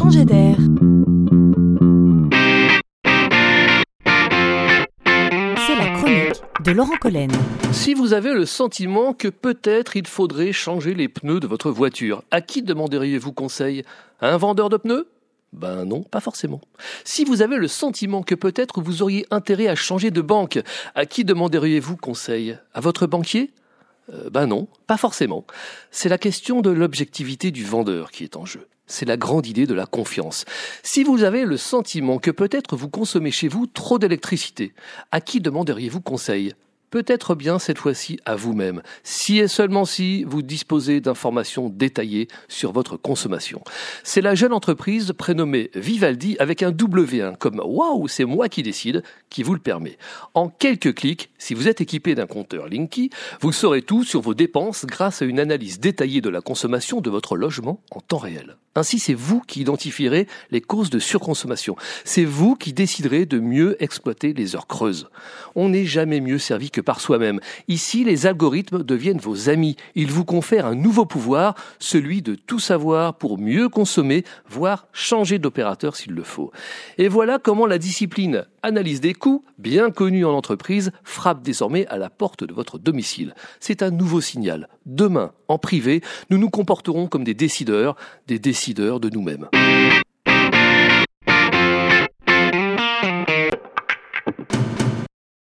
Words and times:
changer 0.00 0.24
d'air. 0.24 0.56
C'est 5.66 5.76
la 5.76 5.90
chronique 5.94 6.42
de 6.64 6.70
Laurent 6.72 6.96
Collen. 6.98 7.30
Si 7.72 7.92
vous 7.92 8.14
avez 8.14 8.32
le 8.32 8.46
sentiment 8.46 9.12
que 9.12 9.28
peut-être 9.28 9.96
il 9.96 10.06
faudrait 10.06 10.52
changer 10.52 10.94
les 10.94 11.08
pneus 11.08 11.40
de 11.40 11.46
votre 11.46 11.70
voiture, 11.70 12.22
à 12.30 12.40
qui 12.40 12.62
demanderiez-vous 12.62 13.32
conseil? 13.32 13.84
À 14.20 14.32
un 14.32 14.38
vendeur 14.38 14.70
de 14.70 14.78
pneus? 14.78 15.06
Ben 15.52 15.84
non, 15.84 16.02
pas 16.02 16.20
forcément. 16.20 16.62
Si 17.04 17.24
vous 17.24 17.42
avez 17.42 17.56
le 17.56 17.68
sentiment 17.68 18.22
que 18.22 18.34
peut-être 18.34 18.80
vous 18.80 19.02
auriez 19.02 19.26
intérêt 19.30 19.66
à 19.66 19.74
changer 19.74 20.10
de 20.10 20.22
banque, 20.22 20.60
à 20.94 21.04
qui 21.04 21.24
demanderiez-vous 21.24 21.96
conseil? 21.98 22.56
À 22.72 22.80
votre 22.80 23.06
banquier? 23.06 23.52
Euh, 24.14 24.30
Ben 24.30 24.46
non, 24.46 24.66
pas 24.86 24.96
forcément. 24.96 25.44
C'est 25.90 26.08
la 26.08 26.18
question 26.18 26.62
de 26.62 26.70
l'objectivité 26.70 27.50
du 27.50 27.64
vendeur 27.64 28.10
qui 28.12 28.24
est 28.24 28.36
en 28.36 28.46
jeu. 28.46 28.66
C'est 28.90 29.06
la 29.06 29.16
grande 29.16 29.46
idée 29.46 29.66
de 29.66 29.74
la 29.74 29.86
confiance. 29.86 30.44
Si 30.82 31.04
vous 31.04 31.22
avez 31.22 31.44
le 31.44 31.56
sentiment 31.56 32.18
que 32.18 32.32
peut-être 32.32 32.76
vous 32.76 32.88
consommez 32.88 33.30
chez 33.30 33.46
vous 33.46 33.68
trop 33.68 34.00
d'électricité, 34.00 34.74
à 35.12 35.20
qui 35.20 35.40
demanderiez-vous 35.40 36.00
conseil? 36.00 36.54
Peut-être 36.90 37.36
bien 37.36 37.60
cette 37.60 37.78
fois-ci 37.78 38.18
à 38.24 38.34
vous-même, 38.34 38.82
si 39.04 39.38
et 39.38 39.46
seulement 39.46 39.84
si 39.84 40.24
vous 40.24 40.42
disposez 40.42 41.00
d'informations 41.00 41.68
détaillées 41.68 42.26
sur 42.48 42.72
votre 42.72 42.96
consommation. 42.96 43.62
C'est 44.02 44.20
la 44.20 44.34
jeune 44.34 44.52
entreprise 44.52 45.12
prénommée 45.16 45.70
Vivaldi 45.76 46.34
avec 46.40 46.64
un 46.64 46.72
W1 46.72 47.36
comme 47.36 47.62
Waouh, 47.64 48.08
c'est 48.08 48.24
moi 48.24 48.48
qui 48.48 48.64
décide 48.64 49.04
qui 49.28 49.44
vous 49.44 49.54
le 49.54 49.60
permet. 49.60 49.98
En 50.34 50.48
quelques 50.48 50.96
clics, 50.96 51.30
si 51.38 51.54
vous 51.54 51.68
êtes 51.68 51.80
équipé 51.80 52.16
d'un 52.16 52.26
compteur 52.26 52.68
Linky, 52.68 53.10
vous 53.40 53.52
saurez 53.52 53.82
tout 53.82 54.02
sur 54.02 54.20
vos 54.20 54.34
dépenses 54.34 54.84
grâce 54.84 55.22
à 55.22 55.26
une 55.26 55.38
analyse 55.38 55.78
détaillée 55.78 56.20
de 56.20 56.28
la 56.28 56.40
consommation 56.40 57.00
de 57.00 57.08
votre 57.08 57.36
logement 57.36 57.80
en 57.92 58.00
temps 58.00 58.18
réel. 58.18 58.56
Ainsi, 58.76 59.00
c'est 59.00 59.14
vous 59.14 59.40
qui 59.40 59.62
identifierez 59.62 60.28
les 60.52 60.60
causes 60.60 60.90
de 60.90 61.00
surconsommation. 61.00 61.74
C'est 62.04 62.24
vous 62.24 62.54
qui 62.54 62.72
déciderez 62.72 63.26
de 63.26 63.40
mieux 63.40 63.76
exploiter 63.82 64.32
les 64.32 64.54
heures 64.54 64.68
creuses. 64.68 65.08
On 65.56 65.70
n'est 65.70 65.86
jamais 65.86 66.20
mieux 66.20 66.38
servi 66.38 66.70
que 66.70 66.80
par 66.80 67.00
soi-même. 67.00 67.40
Ici, 67.66 68.04
les 68.04 68.26
algorithmes 68.26 68.84
deviennent 68.84 69.18
vos 69.18 69.48
amis. 69.48 69.74
Ils 69.96 70.12
vous 70.12 70.24
confèrent 70.24 70.66
un 70.66 70.76
nouveau 70.76 71.04
pouvoir, 71.04 71.56
celui 71.80 72.22
de 72.22 72.36
tout 72.36 72.60
savoir 72.60 73.14
pour 73.14 73.38
mieux 73.38 73.68
consommer, 73.68 74.24
voire 74.48 74.86
changer 74.92 75.40
d'opérateur 75.40 75.96
s'il 75.96 76.12
le 76.12 76.22
faut. 76.22 76.52
Et 76.96 77.08
voilà 77.08 77.40
comment 77.40 77.66
la 77.66 77.78
discipline 77.78 78.44
analyse 78.62 79.00
des 79.00 79.14
coûts, 79.14 79.44
bien 79.58 79.90
connue 79.90 80.24
en 80.24 80.32
entreprise, 80.32 80.92
frappe 81.02 81.42
désormais 81.42 81.86
à 81.88 81.98
la 81.98 82.10
porte 82.10 82.44
de 82.44 82.54
votre 82.54 82.78
domicile. 82.78 83.34
C'est 83.58 83.82
un 83.82 83.90
nouveau 83.90 84.20
signal. 84.20 84.68
Demain, 84.86 85.32
en 85.48 85.58
privé, 85.58 86.00
nous 86.30 86.38
nous 86.38 86.50
comporterons 86.50 87.06
comme 87.06 87.24
des 87.24 87.34
décideurs, 87.34 87.96
des 88.26 88.38
décideurs 88.38 89.00
de 89.00 89.10
nous-mêmes. 89.10 89.48